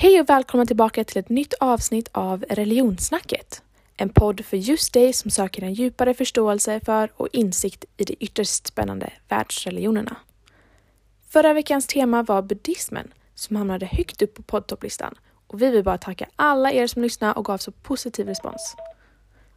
[0.00, 3.62] Hej och välkomna tillbaka till ett nytt avsnitt av Religionssnacket.
[3.96, 8.16] En podd för just dig som söker en djupare förståelse för och insikt i de
[8.20, 10.16] ytterst spännande världsreligionerna.
[11.28, 15.14] Förra veckans tema var buddhismen som hamnade högt upp på poddtopplistan
[15.46, 18.76] och vi vill bara tacka alla er som lyssnade och gav så positiv respons.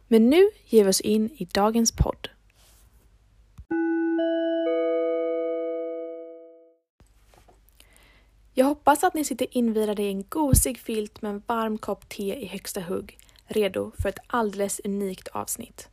[0.08, 2.28] Men nu ger vi oss in i dagens podd.
[8.54, 12.34] Jag hoppas att ni sitter invirade i en gosig filt med en varm kopp te
[12.34, 15.88] i högsta hugg, redo för ett alldeles unikt avsnitt.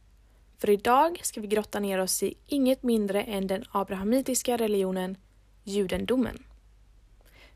[0.58, 5.18] För idag ska vi grotta ner oss i inget mindre än den abrahamitiska religionen,
[5.63, 6.44] judendomen.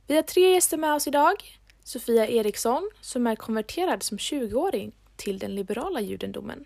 [0.08, 1.60] Vi har tre gäster med oss idag.
[1.84, 6.66] Sofia Eriksson, som är konverterad som 20-åring till den liberala judendomen.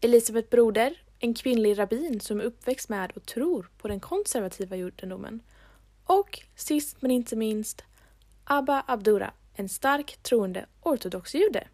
[0.00, 5.40] Elisabeth Broder, en kvinnlig rabbin som är uppväxt med och tror på den konservativa judendomen
[6.04, 7.84] och sist men inte minst
[8.44, 11.68] Abba Abdura, en stark troende ortodox jude.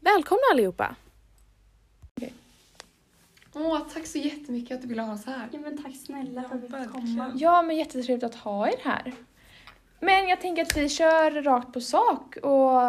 [0.00, 0.96] Välkomna allihopa!
[3.54, 5.48] Åh, tack så jättemycket att du ville ha oss här.
[5.52, 7.32] Ja, men tack snälla för att vi fick komma.
[7.34, 9.14] Ja, men jättetrevligt att ha er här.
[10.00, 12.80] Men jag tänker att vi kör rakt på sak och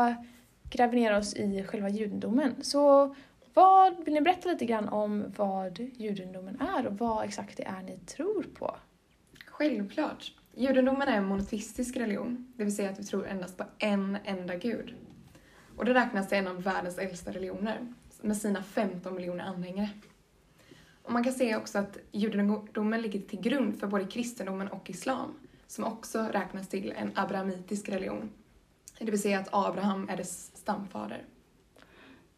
[0.70, 2.64] gräver ner oss i själva judendomen.
[2.64, 3.16] Så
[3.54, 7.82] vad, vill ni berätta lite grann om vad judendomen är och vad exakt det är
[7.82, 8.76] ni tror på?
[9.46, 10.34] Självklart.
[10.54, 14.56] Judendomen är en monoteistisk religion, det vill säga att vi tror endast på en enda
[14.56, 14.96] gud.
[15.78, 19.90] Och det räknas till en av världens äldsta religioner, med sina 15 miljoner anhängare.
[21.04, 25.34] Och man kan se också att judendomen ligger till grund för både kristendomen och islam,
[25.68, 28.30] som också räknas till en abrahamitisk religion.
[29.00, 31.24] Det vill säga att Abraham är dess stamfader.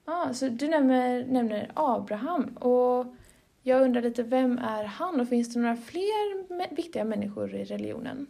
[0.06, 3.16] Ah, så du nämner, nämner Abraham och
[3.64, 8.28] jag undrar lite, vem är han och finns det några fler viktiga människor i religionen?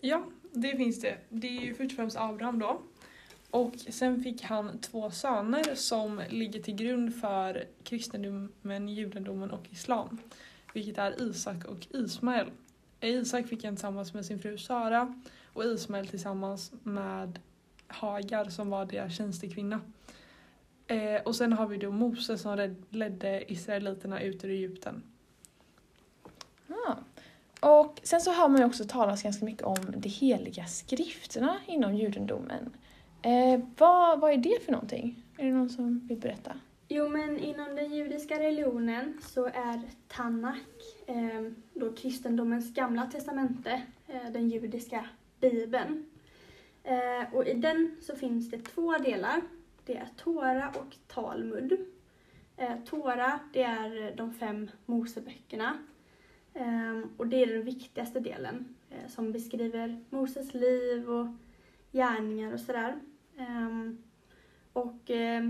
[0.00, 1.16] Ja, det finns det.
[1.28, 2.80] Det är ju först och främst Abraham då.
[3.50, 10.18] Och sen fick han två söner som ligger till grund för kristendomen, judendomen och islam.
[10.72, 12.50] Vilket är Isak och Ismael.
[13.00, 17.38] Isak fick han tillsammans med sin fru Sara och Ismael tillsammans med
[17.86, 19.80] Hagar som var deras tjänstekvinna.
[20.94, 25.02] Eh, och sen har vi då Moses som led- ledde israeliterna ut ur Egypten.
[26.68, 26.94] Ah.
[27.60, 31.94] Och sen så hör man ju också talas ganska mycket om de heliga skrifterna inom
[31.94, 32.70] judendomen.
[33.22, 35.22] Eh, vad, vad är det för någonting?
[35.38, 36.52] Är det någon som vill berätta?
[36.88, 40.58] Jo, men inom den judiska religionen så är Tannak,
[41.06, 45.06] eh, då kristendomens gamla testamente, eh, den judiska
[45.40, 46.04] bibeln.
[46.84, 49.40] Eh, och i den så finns det två delar.
[49.84, 51.86] Det är Tora och Talmud.
[52.56, 55.78] Eh, Tora, det är de fem Moseböckerna.
[56.54, 61.26] Eh, och det är den viktigaste delen eh, som beskriver Moses liv och
[61.92, 62.96] gärningar och sådär.
[63.36, 63.90] Eh,
[64.72, 65.44] och eh,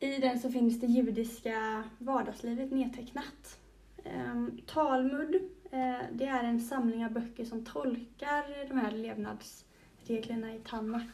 [0.00, 3.58] i den så finns det judiska vardagslivet nedtecknat.
[4.04, 5.34] Ehm, talmud,
[5.70, 11.10] eh, det är en samling av böcker som tolkar de här levnadsreglerna i Tannak.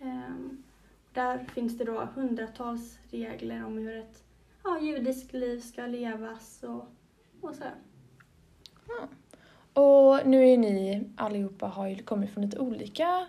[0.00, 0.62] Ehm,
[1.12, 4.22] där finns det då hundratals regler om hur ett
[4.64, 6.86] ja, judiskt liv ska levas och,
[7.40, 7.74] och sådär.
[9.72, 13.26] Och nu är ni allihopa har ju kommit från lite olika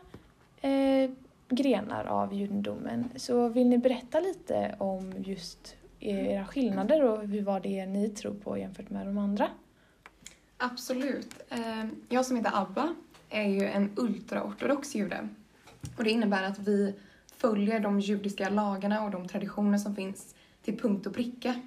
[0.62, 1.12] eh,
[1.50, 3.10] grenar av judendomen.
[3.16, 8.10] Så vill ni berätta lite om just era skillnader och hur vad det är ni
[8.10, 9.48] tror på jämfört med de andra?
[10.58, 11.44] Absolut.
[11.50, 12.96] Eh, Jag som heter Abba
[13.30, 15.28] är ju en ultraortodox jude.
[15.98, 16.96] Och det innebär att vi
[17.42, 21.62] följer de judiska lagarna och de traditioner som finns till punkt och pricka.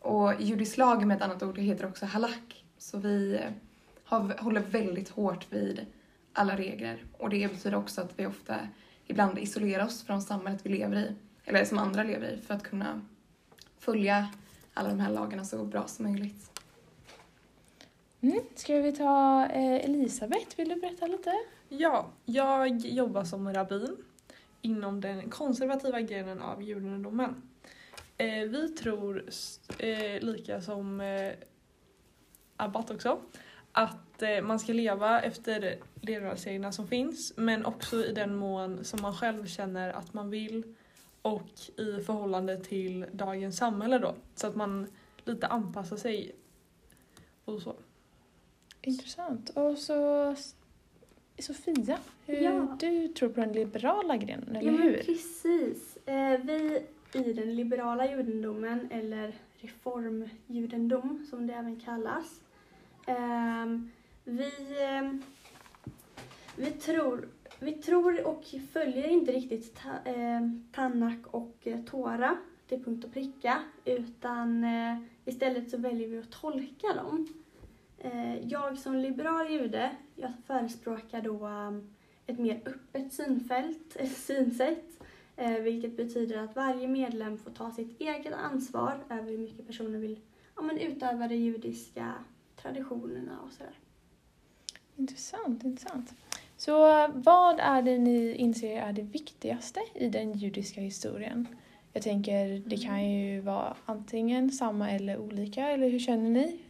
[0.00, 2.64] Och judisk lag med ett annat ord heter också halak.
[2.78, 3.50] Så vi eh,
[4.04, 5.86] har, håller väldigt hårt vid
[6.32, 7.04] alla regler.
[7.18, 8.56] Och det betyder också att vi ofta
[9.06, 12.62] ibland isolerar oss från samhället vi lever i, eller som andra lever i, för att
[12.62, 13.00] kunna
[13.78, 14.28] följa
[14.74, 16.50] alla de här lagarna så bra som möjligt.
[18.20, 18.40] Mm.
[18.54, 21.32] Ska vi ta eh, Elisabeth, vill du berätta lite?
[21.68, 23.96] Ja, jag jobbar som rabbin
[24.66, 27.42] inom den konservativa grenen av judendomen.
[28.16, 29.24] Eh, vi tror,
[29.78, 31.32] eh, lika som eh,
[32.56, 33.20] Abbat också,
[33.72, 39.02] att eh, man ska leva efter levnadsreglerna som finns men också i den mån som
[39.02, 40.74] man själv känner att man vill
[41.22, 44.14] och i förhållande till dagens samhälle då.
[44.34, 44.86] Så att man
[45.24, 46.34] lite anpassar sig
[47.44, 47.76] och så.
[48.82, 49.50] Intressant.
[49.50, 50.34] Och så
[51.38, 52.76] Sofia, hur, Ja.
[52.80, 54.96] du tror på den liberala grenen, eller Ja, hur?
[54.96, 55.96] precis.
[56.06, 62.40] Eh, vi i den liberala judendomen, eller reformjudendom som det även kallas,
[63.06, 63.90] ehm,
[64.24, 64.50] vi,
[64.80, 65.22] ehm,
[66.56, 67.28] vi tror
[67.60, 70.40] vi tror och följer inte riktigt ta, eh,
[70.72, 72.36] Tannak och eh, Tora
[72.68, 77.26] till punkt och pricka utan eh, istället så väljer vi att tolka dem.
[78.42, 81.90] Jag som liberal jude, jag förespråkar då um,
[82.26, 85.00] ett mer öppet synfält, synsätt
[85.36, 90.00] eh, vilket betyder att varje medlem får ta sitt eget ansvar över hur mycket personen
[90.00, 90.20] vill
[90.56, 92.14] ja, men utöva de judiska
[92.56, 93.78] traditionerna och sådär.
[94.96, 96.14] Intressant, intressant.
[96.56, 96.78] Så
[97.14, 101.46] vad är det ni inser är det viktigaste i den judiska historien?
[101.92, 106.60] Jag tänker, det kan ju vara antingen samma eller olika, eller hur känner ni?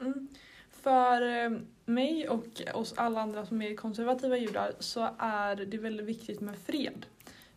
[0.00, 0.28] Mm.
[0.70, 6.06] För eh, mig och oss alla andra som är konservativa judar så är det väldigt
[6.06, 7.06] viktigt med fred.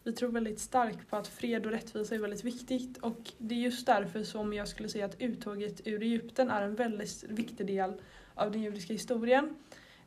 [0.03, 3.59] Vi tror väldigt starkt på att fred och rättvisa är väldigt viktigt och det är
[3.59, 7.93] just därför som jag skulle säga att uttåget ur Egypten är en väldigt viktig del
[8.35, 9.55] av den judiska historien.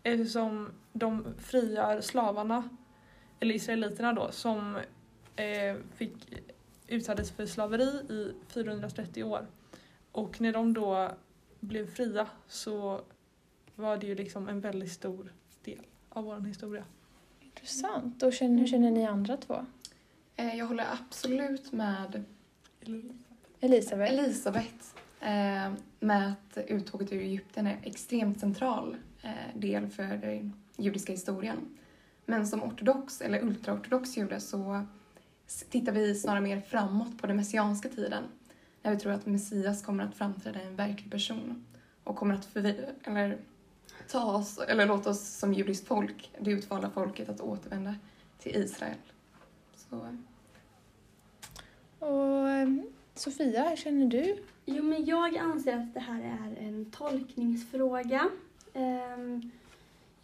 [0.03, 2.69] Eftersom de frigör slavarna,
[3.41, 4.77] eller israeliterna då, som
[5.37, 6.13] eh, fick
[6.87, 9.47] utsattes för slaveri i 430 år.
[10.13, 11.11] Och när de då
[11.61, 13.01] blev fria så
[13.77, 15.33] var det ju liksom en väldigt stor
[15.65, 16.85] del av vår historia.
[17.41, 18.23] Intressant.
[18.23, 19.67] Och känner, hur känner ni andra två?
[20.37, 22.25] Eh, Jag håller absolut med
[23.61, 24.13] Elisabeth?
[24.13, 24.85] Elisabeth
[25.21, 29.31] eh, med att uttåget ur Egypten är extremt central eh,
[29.61, 31.59] del för den judiska historien.
[32.27, 34.87] Men som ortodox eller ultraortodox jude så
[35.71, 38.25] tittar vi snarare mer framåt på den messianska tiden.
[38.83, 41.65] När vi tror att Messias kommer att framträda i en verklig person
[42.05, 43.39] och kommer att förvi- eller
[44.12, 47.94] ta oss, eller låta oss som judiskt folk, det utvalda folket, att återvända
[48.38, 48.97] till Israel.
[49.76, 50.17] Så,
[51.99, 52.69] Och eh,
[53.14, 54.37] Sofia, hur känner du?
[54.64, 58.29] Jo, men jag anser att det här är en tolkningsfråga.
[58.75, 59.50] Ehm,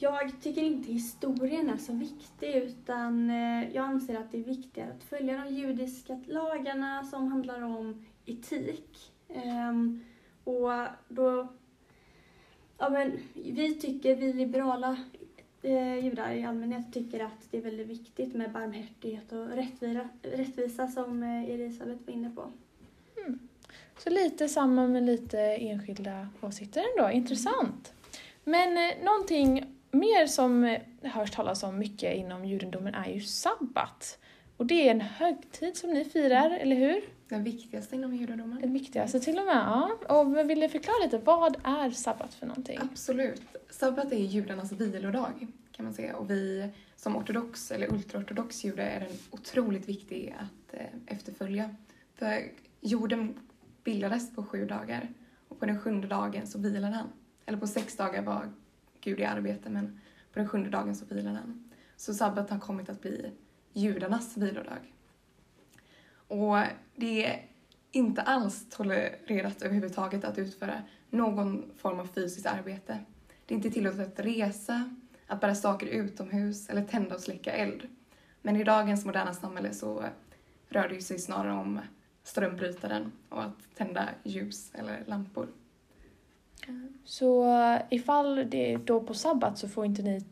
[0.01, 4.93] Jag tycker inte historien är så viktig utan eh, jag anser att det är viktigare
[4.93, 9.13] att följa de judiska lagarna som handlar om etik.
[9.29, 10.05] Ehm,
[10.45, 10.71] Och
[11.09, 11.49] då,
[12.79, 14.97] ja men vi tycker, vi liberala
[15.63, 20.89] eh, judar i allmänhet tycker att det är väldigt viktigt med barmhärtighet och rättvisa, rättvisa
[20.89, 22.53] som eh, Elisabeth var inne på.
[23.17, 23.39] Mm.
[23.99, 27.11] Så lite samma med lite enskilda åsikter ändå.
[27.11, 27.93] Intressant.
[28.45, 34.19] Men eh, någonting mer som eh, hörs talas om mycket inom judendomen är ju sabbat.
[34.59, 37.19] Och det är en högtid som ni firar, eller hur?
[37.29, 38.61] den viktigaste inom judendomen.
[38.61, 39.57] Den viktigaste till och med.
[39.57, 39.99] Ja.
[40.09, 42.79] Och vill ni förklara lite, vad är sabbat för någonting?
[42.83, 43.43] Absolut.
[43.71, 49.01] Sabbat är judarnas vilodag kan man säga och vi som ortodox eller ultraortodox jude är
[49.01, 51.75] den otroligt viktig att eh, efterfölja.
[52.15, 52.43] För
[52.81, 53.35] jorden
[53.85, 55.09] bildades på sju dagar
[55.49, 57.09] och på den sjunde dagen så vilade han.
[57.47, 58.53] Eller på sex dagar var
[59.01, 60.01] Gud i arbete men
[60.33, 61.71] på den sjunde dagen så vilade han.
[61.97, 63.31] Så sabbat har kommit att bli
[63.79, 64.93] judarnas vilodag.
[66.29, 66.57] Och
[66.97, 67.47] det är
[67.91, 72.99] inte alls tolererat överhuvudtaget att utföra någon form av fysiskt arbete.
[73.47, 74.91] Det är inte tillåtet att resa,
[75.27, 77.89] att bära saker utomhus eller tända och släcka eld.
[78.43, 80.05] Men i dagens moderna samhälle så
[80.69, 81.81] rör det sig snarare om
[82.23, 85.49] strömbrytaren och att tända ljus eller lampor.
[87.05, 87.47] Så
[87.91, 90.25] ifall det är då på sabbat så får inte ni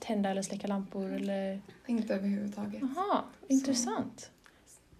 [0.00, 1.60] tända eller släcka lampor eller?
[1.86, 2.82] Inte överhuvudtaget.
[2.96, 4.30] Jaha, intressant.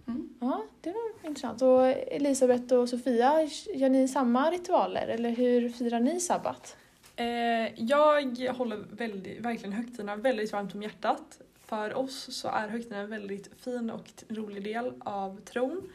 [0.06, 0.28] Mm.
[0.40, 1.62] Ja, det var intressant.
[1.62, 6.76] Och Elisabeth och Sofia, gör ni samma ritualer eller hur firar ni sabbat?
[7.16, 7.26] Eh,
[7.74, 11.40] jag håller väldigt, verkligen högtiderna väldigt varmt om hjärtat.
[11.64, 15.92] För oss så är högtiderna en väldigt fin och rolig del av tron.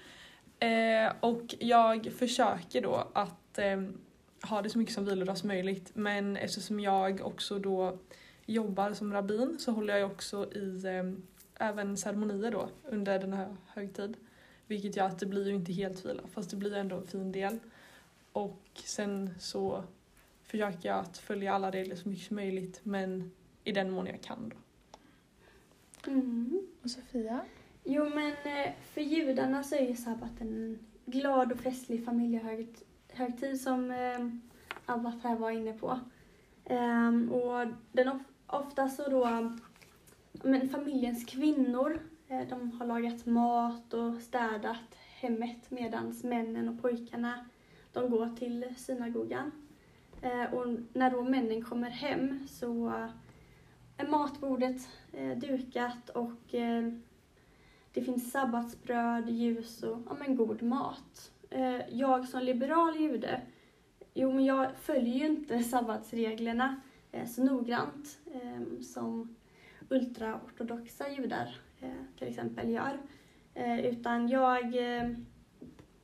[0.59, 3.83] Eh, och jag försöker då att eh,
[4.49, 7.97] ha det så mycket som vilodag som möjligt men eftersom jag också då
[8.45, 11.11] jobbar som rabbin så håller jag också i eh,
[11.67, 14.17] även ceremonier då under den här högtid.
[14.67, 17.31] Vilket gör att det blir ju inte helt vila fast det blir ändå en fin
[17.31, 17.59] del.
[18.31, 19.83] Och sen så
[20.43, 23.31] försöker jag att följa alla regler så mycket som möjligt men
[23.63, 24.55] i den mån jag kan då.
[26.11, 26.67] Mm.
[26.83, 27.39] Och Sofia?
[27.83, 33.91] Jo, men eh, för judarna så är ju sabbaten en glad och festlig familjehögtid som
[33.91, 34.27] eh,
[34.85, 35.99] Abbas här var inne på.
[36.65, 39.51] Ehm, och den of- ofta så då,
[40.31, 47.45] men familjens kvinnor, eh, de har lagat mat och städat hemmet medan männen och pojkarna,
[47.93, 49.51] de går till synagogan.
[50.21, 53.09] Eh, och när då männen kommer hem så eh,
[53.97, 54.89] är matbordet
[55.35, 56.55] dukat och
[57.93, 61.31] det finns sabbatsbröd, ljus och ja, men god mat.
[61.89, 63.41] Jag som liberal jude,
[64.13, 66.81] jo men jag följer ju inte sabbatsreglerna
[67.13, 69.35] Eh, så noggrant eh, som
[69.89, 72.97] ultraortodoxa judar eh, till exempel gör.
[73.83, 74.75] Utan jag,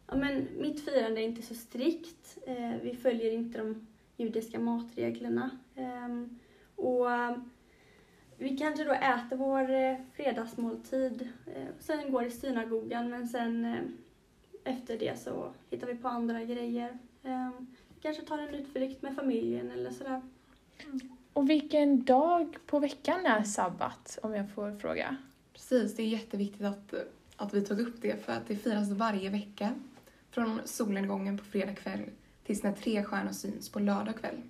[0.08, 2.38] ja men mitt firande är inte så strikt.
[2.82, 3.88] Vi följer inte de
[4.18, 5.50] judiska matreglerna.
[5.76, 6.40] Ehm,
[6.76, 7.06] och
[8.38, 9.68] vi kanske då äter vår
[10.14, 11.30] fredagsmåltid,
[11.80, 13.78] sen går i synagogan men sen
[14.64, 16.98] efter det så hittar vi på andra grejer.
[17.24, 20.22] Ehm, kanske tar en utflykt med familjen eller sådär.
[21.34, 25.18] Och vilken dag på veckan är sabbat, om jag får fråga?
[25.54, 26.94] Precis, det är jätteviktigt att,
[27.36, 29.74] att vi tog upp det för att det firas varje vecka.
[30.32, 32.00] Från solnedgången på fredag kväll
[32.46, 34.42] tills när tre stjärnor syns på lördag kväll.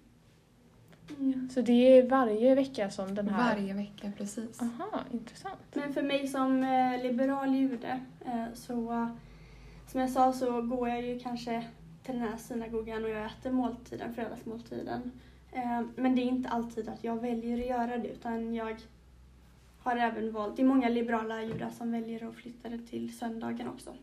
[1.19, 1.49] Mm.
[1.49, 3.55] Så det är varje vecka som den här...
[3.55, 4.61] Varje vecka, precis.
[4.61, 5.59] Aha, intressant.
[5.73, 9.07] Men för mig som eh, liberal jude eh, så,
[9.87, 11.67] som jag sa så går jag ju kanske
[12.03, 15.11] till den här synagogan och jag äter måltiden, fredagsmåltiden.
[15.51, 18.77] Eh, men det är inte alltid att jag väljer att göra det utan jag
[19.79, 23.67] har även valt, det är många liberala judar som väljer att flytta det till söndagen
[23.67, 23.95] också.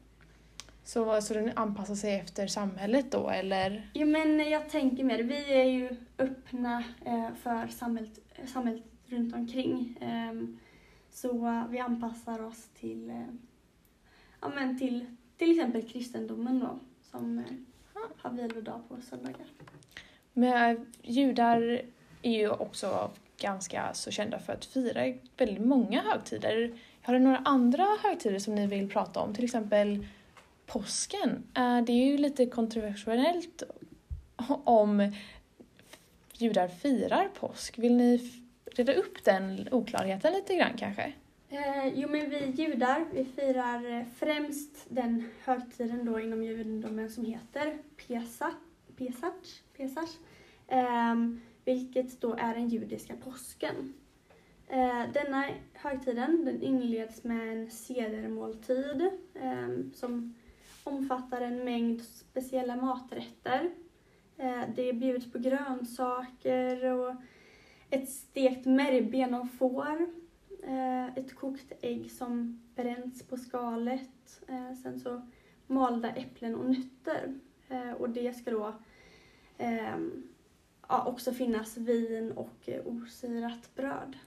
[0.84, 3.90] Så, så den anpassar sig efter samhället då, eller?
[3.94, 9.98] Jo men jag tänker mer, vi är ju öppna eh, för samhället, samhället runt omkring.
[10.00, 10.58] Ehm,
[11.10, 13.26] så vi anpassar oss till, eh,
[14.40, 17.44] ja, men till till exempel kristendomen då, som eh,
[18.16, 19.46] har vilodag på söndagar.
[20.38, 21.82] Men eh, judar
[22.22, 26.72] är ju också ganska så kända för att fira väldigt många högtider.
[27.02, 29.34] Har du några andra högtider som ni vill prata om?
[29.34, 30.06] Till exempel
[30.66, 31.42] påsken.
[31.54, 33.62] Eh, det är ju lite kontroversiellt
[34.64, 35.12] om
[36.32, 37.78] judar firar påsk.
[37.78, 41.12] Vill ni reda upp den oklarheten lite grann kanske?
[41.48, 47.24] Eh, jo men vi judar, vi firar eh, främst den högtiden då inom judendomen som
[47.24, 48.54] heter Pesach,
[48.96, 50.10] Pesach, Pesach
[50.68, 53.94] ehm, vilket då är den judiska påsken.
[54.68, 60.34] Eh, denna högtiden den inleds med en sedermåltid ehm, som
[60.84, 63.70] omfattar en mängd speciella maträtter.
[64.36, 67.14] Eh, det bjuds på grönsaker och
[67.90, 70.06] ett stekt märgben av får
[70.62, 74.42] eh, ett kokt ägg som bränns på skalet.
[74.48, 75.22] Eh, sen så
[75.66, 77.34] malda äpplen och nötter.
[77.68, 78.74] Eh, och det ska då
[79.58, 80.28] ehm,
[80.88, 84.18] ja, också finnas vin och osyrat bröd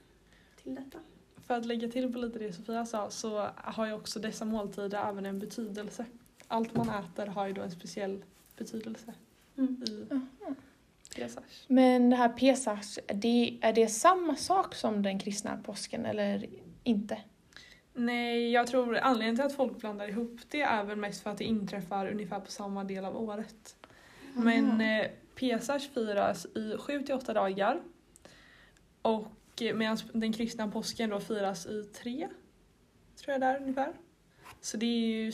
[0.62, 0.98] till detta.
[1.46, 5.08] För att lägga till på lite det Sofia sa så har ju också dessa måltider
[5.08, 6.06] även en betydelse.
[6.48, 8.24] Allt man äter har ju då en speciell
[8.56, 9.14] betydelse
[9.56, 10.26] Mm.
[11.10, 11.64] i Pesach.
[11.66, 16.46] Men det här Pesach, är det, är det samma sak som den kristna påsken eller
[16.84, 17.18] inte?
[18.00, 21.38] Nej, jag tror anledningen till att folk blandar ihop det är väl mest för att
[21.38, 23.76] det inträffar ungefär på samma del av året.
[24.34, 27.82] Men eh, Pesach firas i 7 till 8 dagar.
[29.02, 32.28] Och eh, medan den kristna påsken då firas i tre,
[33.16, 33.92] tror jag där ungefär.
[34.60, 35.32] Så det är ju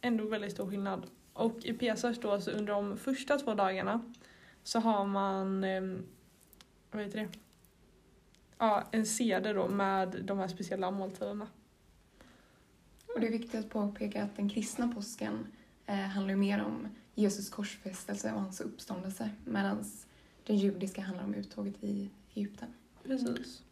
[0.00, 1.06] ändå väldigt stor skillnad.
[1.32, 4.12] Och i Pesach då, så under de första två dagarna
[4.62, 5.82] så har man, eh,
[6.90, 7.28] vad heter det?
[8.58, 11.46] Ja, en seder då med de här speciella måltiderna.
[13.14, 15.46] Och det är viktigt att påpeka att den kristna påsken
[15.86, 19.84] eh, handlar ju mer om Jesus korsfästelse och hans uppståndelse medan
[20.46, 22.68] den judiska handlar om uttåget i Egypten.
[23.04, 23.62] Precis.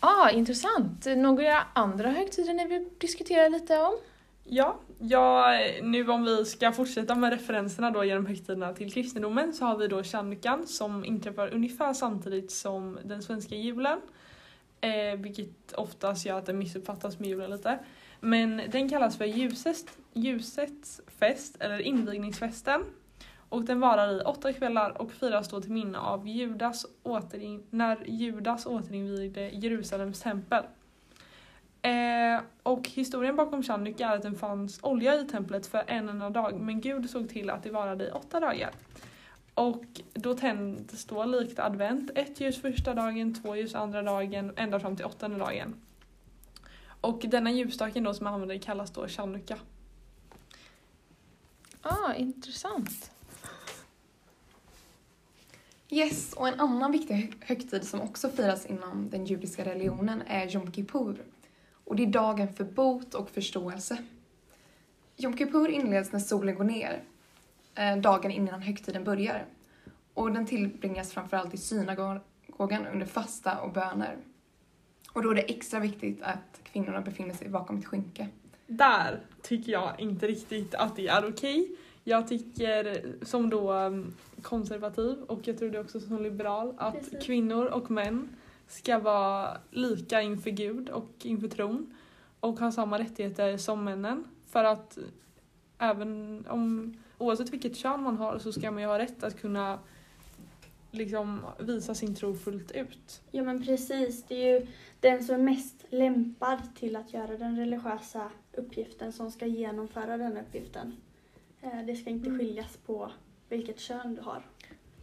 [0.00, 1.06] Ah, intressant.
[1.16, 3.94] Några andra högtider ni vill diskutera lite om?
[4.44, 9.64] Ja, ja, nu om vi ska fortsätta med referenserna då genom högtiderna till kristendomen så
[9.64, 14.00] har vi då chanukkan som inträffar ungefär samtidigt som den svenska julen.
[14.84, 17.78] Eh, vilket oftast gör att den missuppfattas med julen lite.
[18.20, 22.84] Men den kallas för ljusets, ljusets fest eller invigningsfesten.
[23.48, 28.04] Och den varar i åtta kvällar och firas då till minne av Judas återin, när
[28.06, 30.64] Judas återinvigde Jerusalems tempel.
[31.82, 36.30] Eh, och historien bakom chanukka är att det fanns olja i templet för en enda
[36.30, 38.70] dag men Gud såg till att det varade i åtta dagar.
[39.54, 44.80] Och då tänds då likt advent, ett ljus första dagen, två ljus andra dagen, ända
[44.80, 45.74] fram till åttonde dagen.
[47.00, 49.58] Och denna ljusstaken då som man använder kallas då chanukka.
[51.82, 53.10] Ah, intressant.
[55.90, 60.72] Yes, och en annan viktig högtid som också firas inom den judiska religionen är Jom
[60.72, 61.24] Kippur.
[61.84, 63.98] Och det är dagen för bot och förståelse.
[65.16, 67.02] Jom Kippur inleds när solen går ner,
[68.02, 69.46] dagen innan högtiden börjar.
[70.14, 74.16] Och den tillbringas framförallt i synagogan under fasta och böner.
[75.12, 78.28] Och då är det extra viktigt att kvinnorna befinner sig bakom ett skynke.
[78.66, 81.76] Där tycker jag inte riktigt att det är okej.
[82.04, 87.26] Jag tycker som då um, konservativ och jag tror det också som liberal att Precis.
[87.26, 88.36] kvinnor och män
[88.68, 91.94] ska vara lika inför Gud och inför tron
[92.40, 94.24] och ha samma rättigheter som männen.
[94.46, 94.98] För att
[95.78, 99.78] även om, oavsett vilket kön man har så ska man ju ha rätt att kunna
[100.90, 103.22] liksom visa sin tro fullt ut.
[103.30, 104.66] Ja men precis, det är ju
[105.00, 110.36] den som är mest lämpad till att göra den religiösa uppgiften som ska genomföra den
[110.36, 110.96] uppgiften.
[111.62, 112.38] Eh, Det ska inte Mm.
[112.38, 113.10] skiljas på
[113.48, 114.42] vilket kön du har.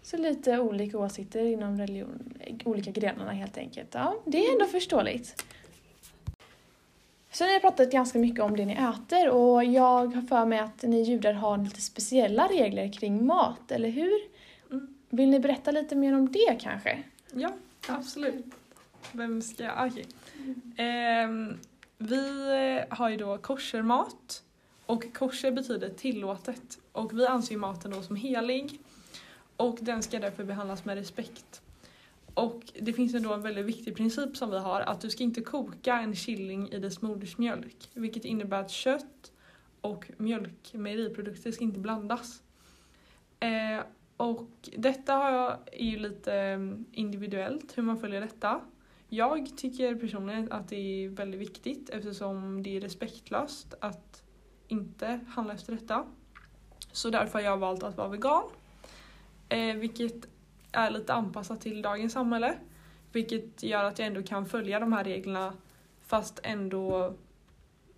[0.03, 2.33] Så lite olika åsikter inom religion,
[2.65, 3.89] olika grenarna helt enkelt.
[3.93, 5.45] Ja, det är ändå förståeligt.
[7.31, 10.59] Så ni har pratat ganska mycket om det ni äter och jag har för mig
[10.59, 14.19] att ni judar har lite speciella regler kring mat, eller hur?
[14.71, 14.95] Mm.
[15.09, 17.03] Vill ni berätta lite mer om det kanske?
[17.33, 17.49] Ja,
[17.87, 18.45] absolut.
[19.11, 19.87] Vem ska jag?
[19.87, 20.05] Okej.
[20.77, 21.57] Ehm,
[21.97, 24.43] vi har ju då koshermat
[24.85, 28.79] och kosher betyder tillåtet och vi anser maten då som helig
[29.57, 31.61] och den ska därför behandlas med respekt.
[32.33, 35.23] Och det finns ju då en väldigt viktig princip som vi har att du ska
[35.23, 39.31] inte koka en killing i dess modersmjölk vilket innebär att kött
[39.81, 42.43] och mjölk, mejeriprodukter, ska inte blandas.
[43.39, 43.83] Eh,
[44.17, 48.61] och detta har jag, är ju lite mm, individuellt hur man följer detta.
[49.09, 54.23] Jag tycker personligen att det är väldigt viktigt eftersom det är respektlöst att
[54.67, 56.05] inte handla efter detta.
[56.91, 58.43] Så därför har jag valt att vara vegan.
[59.49, 60.27] Eh, vilket
[60.71, 62.53] är lite anpassat till dagens samhälle.
[63.11, 65.53] Vilket gör att jag ändå kan följa de här reglerna
[66.01, 67.13] fast ändå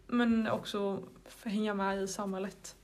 [0.07, 1.03] men också
[1.43, 2.75] hänga med i samhället.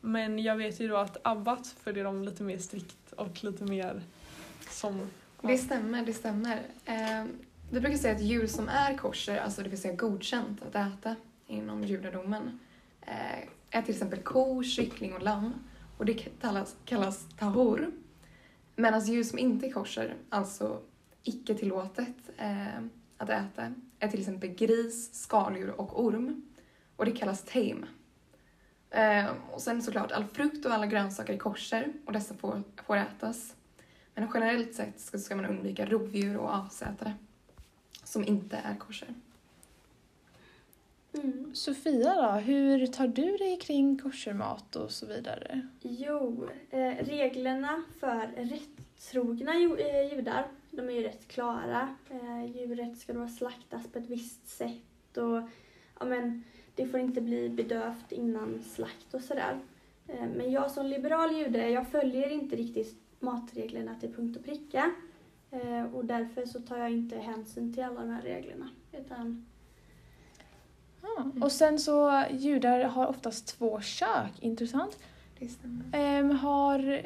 [0.00, 4.02] Men jag vet ju då att Abbat följer dem lite mer strikt och lite mer
[4.70, 5.10] som...
[5.42, 6.62] Det stämmer, det stämmer.
[6.84, 7.24] Eh,
[7.70, 11.16] vi brukar säga att djur som är kosher, alltså det vill säga godkänt att äta
[11.46, 12.58] inom judendomen,
[13.02, 15.54] eh, är till exempel ko, kyckling och lamm.
[15.98, 17.90] Och det kallas, kallas tahor.
[18.78, 20.80] Medan alltså djur som inte är kosher, alltså
[21.22, 22.78] icke tillåtet eh,
[23.16, 26.42] att äta, är till exempel gris, skaldjur och orm.
[26.96, 27.86] Och det kallas tame.
[28.90, 32.96] Eh, och sen såklart, all frukt och alla grönsaker är kosher och dessa får, får
[32.96, 33.54] ätas.
[34.14, 37.14] Men generellt sett ska, ska man undvika rovdjur och asätare
[38.04, 39.14] som inte är kosher.
[41.12, 41.54] Mm.
[41.54, 45.68] Sofia då, hur tar du dig kring koshermat och så vidare?
[45.80, 51.96] Jo, eh, reglerna för rättrogna eh, judar, de är ju rätt klara.
[52.10, 55.42] Eh, djuret ska då slaktas på ett visst sätt och
[55.98, 56.44] ja, men,
[56.74, 59.58] det får inte bli bedövt innan slakt och sådär.
[60.08, 64.90] Eh, men jag som liberal jude, jag följer inte riktigt matreglerna till punkt och pricka.
[65.50, 68.68] Eh, och därför så tar jag inte hänsyn till alla de här reglerna.
[68.92, 69.46] Utan,
[71.02, 71.30] Ja.
[71.40, 74.98] Och sen så, judar har oftast två kök, intressant.
[75.38, 75.84] Det stämmer.
[75.92, 77.02] Ehm, har,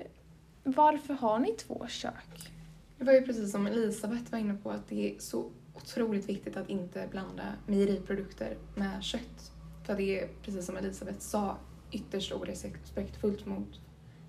[0.62, 2.50] varför har ni två kök?
[2.98, 6.56] Det var ju precis som Elisabeth var inne på att det är så otroligt viktigt
[6.56, 9.52] att inte blanda mejeriprodukter med kött.
[9.86, 11.56] För det är, precis som Elisabeth sa,
[11.92, 13.80] ytterst orespektfullt mot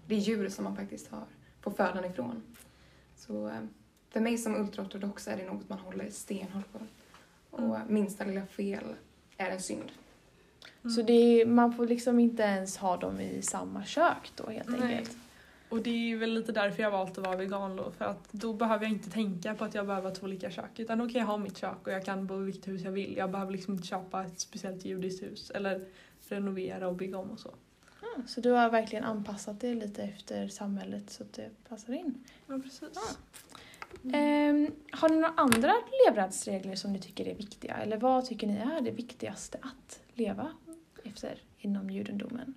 [0.07, 1.23] det djur som man faktiskt har
[1.61, 2.43] får födan ifrån.
[3.15, 3.61] Så eh,
[4.09, 6.79] för mig som ultraortodox är det något man håller stenhårt på.
[7.49, 8.83] Och minsta lilla fel
[9.37, 9.91] är en synd.
[10.95, 14.69] Så det är, man får liksom inte ens ha dem i samma kök då helt
[14.69, 14.81] Nej.
[14.81, 15.17] enkelt?
[15.69, 17.91] Och det är väl lite därför jag valt att vara vegan då.
[17.91, 20.79] För att då behöver jag inte tänka på att jag behöver ha två olika kök.
[20.79, 22.91] Utan då kan jag ha mitt kök och jag kan bo i vilket hus jag
[22.91, 23.17] vill.
[23.17, 25.51] Jag behöver liksom inte köpa ett speciellt judiskt hus.
[25.51, 25.85] Eller
[26.29, 27.53] renovera och bygga om och så.
[28.01, 32.23] Ja, så du har verkligen anpassat det lite efter samhället så att det passar in.
[32.47, 32.89] Ja, precis.
[32.93, 33.01] Ja.
[34.13, 34.71] Ehm,
[35.03, 35.73] har ni några andra
[36.05, 37.75] levnadsregler som ni tycker är viktiga?
[37.75, 40.51] Eller vad tycker ni är det viktigaste att leva
[41.03, 42.53] efter inom judendomen?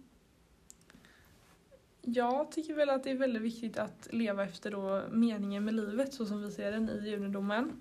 [2.03, 6.15] Jag tycker väl att det är väldigt viktigt att leva efter då meningen med livet
[6.15, 7.73] så som vi ser den i judendomen.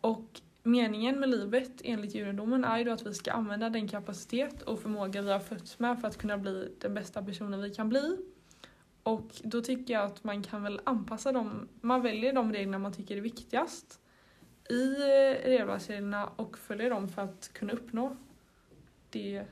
[0.00, 4.62] Och meningen med livet enligt judendomen är ju då att vi ska använda den kapacitet
[4.62, 7.88] och förmåga vi har fötts med för att kunna bli den bästa personen vi kan
[7.88, 8.16] bli.
[9.02, 12.92] Och då tycker jag att man kan väl anpassa dem, man väljer de reglerna man
[12.92, 14.00] tycker är viktigast
[14.70, 18.16] i eh, levnadsreglerna och följer dem för att kunna uppnå
[19.10, 19.44] det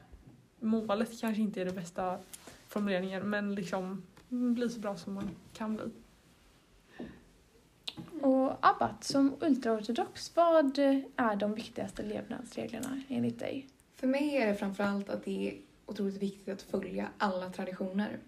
[0.61, 2.18] målet kanske inte är det bästa
[2.68, 5.90] formuleringen men liksom bli så bra som man kan bli.
[8.20, 10.79] Och Abbat, som ultraortodox, vad
[11.16, 13.68] är de viktigaste levnadsreglerna enligt dig?
[13.94, 18.18] För mig är det framförallt att det är otroligt viktigt att följa alla traditioner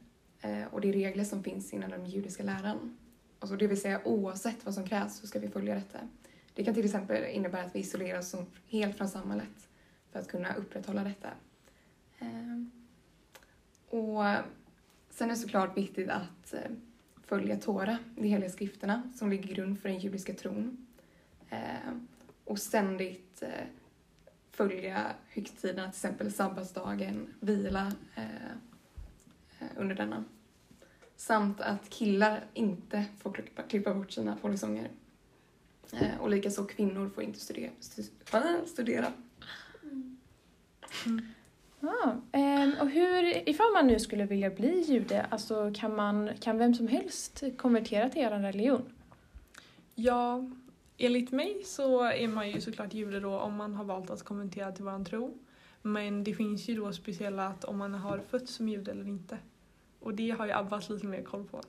[0.41, 2.97] eh, och de regler som finns inom den judiska läran.
[3.39, 5.99] Alltså det vill säga oavsett vad som krävs så ska vi följa detta.
[6.57, 8.35] Det kan till exempel innebära att vi isolerar oss
[8.69, 9.69] helt från samhället
[10.13, 11.29] för att kunna upprätthålla detta.
[12.19, 12.71] Ehm,
[13.89, 14.25] och
[15.11, 16.71] sen är det såklart viktigt att eh,
[17.23, 20.87] följa Tora, de heliga skrifterna som ligger grund för den judiska tron.
[21.51, 22.09] Ehm,
[22.45, 23.67] och ständigt eh,
[24.51, 28.57] följa högtiderna, till exempel sabbatsdagen, vila eh,
[29.77, 30.25] under denna.
[31.17, 34.91] Samt att killar inte får klippa, klippa bort sina polisonger.
[35.93, 37.71] Eh, och likaså kvinnor får inte studera.
[38.67, 39.13] studera.
[41.81, 46.59] Ja, ehm, och hur, ifall man nu skulle vilja bli jude, alltså kan, man, kan
[46.59, 48.83] vem som helst konvertera till er religion?
[49.95, 50.51] Ja,
[50.99, 54.73] enligt mig så är man ju såklart jude då om man har valt att konvertera
[54.73, 55.39] till våran tro.
[55.83, 59.39] Men det finns ju då speciella att om man har fötts som jude eller inte.
[60.01, 61.61] Och det har ju Abbas lite mer koll på.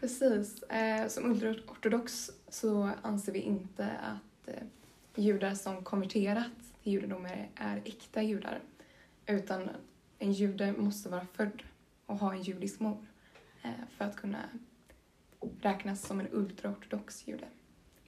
[0.00, 0.62] Precis.
[0.62, 4.62] Eh, som ultraortodox så anser vi inte att eh,
[5.14, 6.50] judar som konverterat
[6.82, 8.60] till judendom är, är äkta judar.
[9.26, 9.70] Utan
[10.18, 11.62] en jude måste vara född
[12.06, 13.06] och ha en judisk mor
[13.62, 14.38] eh, för att kunna
[15.60, 17.48] räknas som en ultraortodox jude.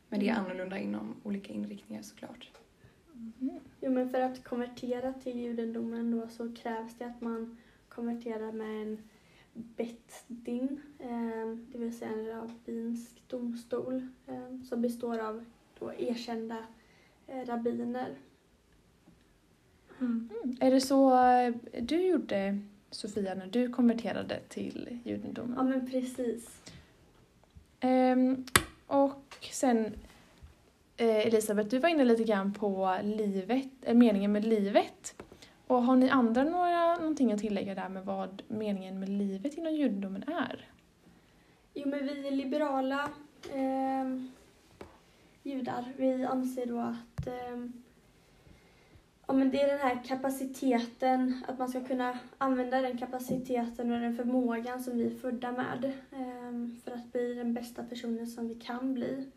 [0.09, 2.51] Men det är annorlunda inom olika inriktningar såklart.
[3.81, 8.83] Jo, men för att konvertera till judendomen då så krävs det att man konverterar med
[8.83, 9.09] en
[9.53, 15.45] betdin, eh, det vill säga en rabbinsk domstol eh, som består av
[15.79, 16.57] då erkända
[17.27, 18.15] eh, rabbiner.
[20.01, 20.29] Mm.
[20.61, 21.13] Är det så
[21.81, 22.59] du gjorde,
[22.91, 25.55] Sofia, när du konverterade till judendomen?
[25.57, 26.61] Ja, men precis.
[27.81, 28.45] Ehm,
[28.87, 29.93] och sen,
[30.97, 35.15] Elisabeth, du var inne lite grann på livet, meningen med livet.
[35.71, 39.75] Och har ni andra några, någonting att tillägga där med vad meningen med livet inom
[39.75, 40.69] judendomen är?
[41.75, 43.11] Jo, men vi är liberala
[43.53, 44.23] eh,
[45.43, 47.67] judar, vi anser då att eh,
[49.27, 54.01] ja, men det är den här kapaciteten, att man ska kunna använda den kapaciteten och
[54.01, 58.49] den förmågan som vi är födda med eh, för att bli den bästa personen som
[58.49, 59.31] vi kan bli.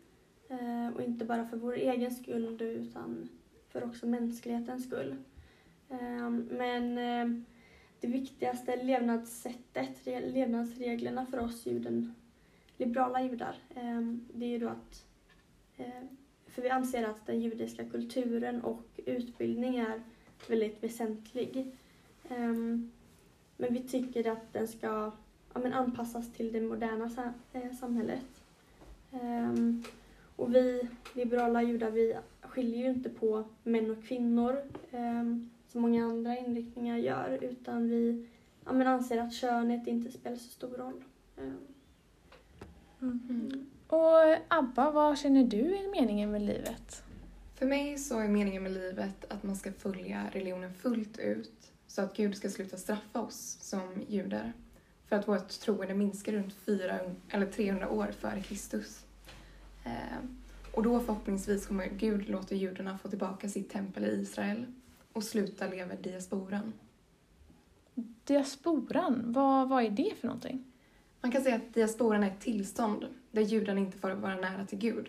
[0.48, 3.28] Eh, och inte bara för vår egen skull utan
[3.68, 5.16] för också mänsklighetens skull.
[6.00, 7.44] Ehm, men ehm,
[8.00, 12.14] det viktigaste levnadssättet, levnadsreglerna för oss juden,
[12.76, 15.04] liberala judar, ehm, det är ju då att
[16.46, 20.02] för vi anser att den judiska kulturen och utbildning är
[20.48, 21.66] väldigt väsentlig.
[23.56, 25.12] Men vi tycker att den ska
[25.54, 27.10] ja, men anpassas till det moderna
[27.52, 28.44] eh, samhället.
[30.36, 34.62] Och vi liberala judar vi skiljer ju inte på män och kvinnor
[35.74, 38.26] som många andra inriktningar gör utan vi
[38.64, 41.04] ja, men anser att könet inte spelar så stor roll.
[41.38, 41.58] Mm.
[43.02, 43.66] Mm.
[43.86, 47.02] Och Abba, vad känner du är meningen med livet?
[47.54, 52.02] För mig så är meningen med livet att man ska följa religionen fullt ut så
[52.02, 54.52] att Gud ska sluta straffa oss som judar
[55.08, 59.04] för att vårt troende minskar runt 4, eller 300 år före Kristus.
[59.84, 60.18] Eh,
[60.74, 64.66] och då förhoppningsvis kommer Gud låta judarna få tillbaka sitt tempel i Israel
[65.14, 66.72] och sluta leva diasporan.
[68.24, 70.64] Diasporan, vad, vad är det för någonting?
[71.20, 74.78] Man kan säga att diasporan är ett tillstånd där judarna inte får vara nära till
[74.78, 75.08] Gud.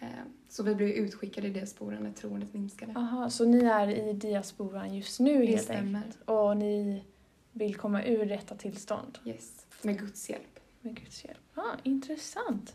[0.00, 0.08] Eh,
[0.48, 2.92] så vi blev utskickade i diasporan när troendet minskade.
[2.96, 5.98] Aha, så ni är i diasporan just nu det helt stämmer.
[5.98, 6.28] enkelt?
[6.28, 7.04] Och ni
[7.52, 9.18] vill komma ur detta tillstånd?
[9.24, 10.60] Yes, med Guds hjälp.
[10.80, 11.38] Med Guds hjälp.
[11.54, 12.74] Ah, intressant.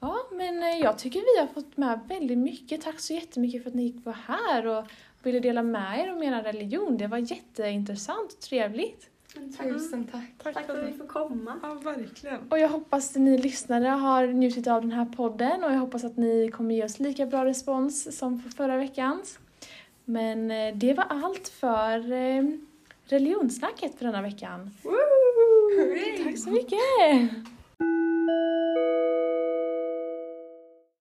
[0.00, 2.80] Ja, men eh, jag tycker vi har fått med väldigt mycket.
[2.82, 4.86] Tack så jättemycket för att ni var här och
[5.22, 6.96] ville dela med er om er religion.
[6.96, 9.10] Det var jätteintressant och trevligt.
[9.34, 10.24] Tusen tack.
[10.42, 11.58] Tack, tack för att vi får komma.
[11.62, 12.48] Ja, verkligen.
[12.50, 16.04] Och jag hoppas att ni lyssnare har njutit av den här podden och jag hoppas
[16.04, 19.38] att ni kommer ge oss lika bra respons som för förra veckans.
[20.04, 22.44] Men eh, det var allt för eh,
[23.04, 24.70] religionssnacket för denna veckan.
[24.82, 26.24] Woo!
[26.24, 27.30] Tack så mycket!